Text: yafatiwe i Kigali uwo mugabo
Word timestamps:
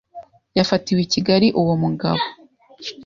yafatiwe 0.57 0.99
i 1.05 1.09
Kigali 1.13 1.47
uwo 1.61 1.73
mugabo 1.83 2.23